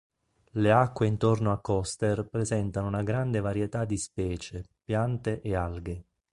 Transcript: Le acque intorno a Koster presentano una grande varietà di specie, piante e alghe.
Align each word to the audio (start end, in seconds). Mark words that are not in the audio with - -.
Le 0.53 0.71
acque 0.71 1.05
intorno 1.05 1.51
a 1.51 1.59
Koster 1.61 2.27
presentano 2.27 2.87
una 2.87 3.03
grande 3.03 3.39
varietà 3.39 3.85
di 3.85 3.97
specie, 3.97 4.67
piante 4.83 5.41
e 5.41 5.53
alghe. 5.55 6.05